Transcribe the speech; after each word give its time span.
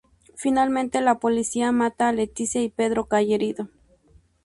Finalmente 0.35 0.99
la 0.99 1.19
polícia 1.19 1.71
mata 1.71 2.07
a 2.09 2.11
Leticia 2.11 2.59
y 2.63 2.69
Pedro 2.69 3.05
cae 3.05 3.31
herido. 3.35 3.69